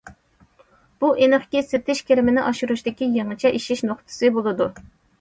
[1.03, 4.73] بۇ ئېنىقكى سېتىش كىرىمىنى ئاشۇرۇشتىكى يېڭىچە ئېشىش نۇقتىسى بولىدۇ.